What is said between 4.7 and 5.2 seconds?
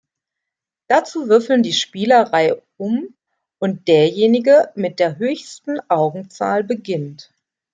mit der